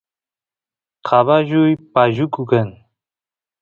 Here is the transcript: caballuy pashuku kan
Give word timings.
caballuy 1.07 1.71
pashuku 1.93 2.41
kan 2.51 2.69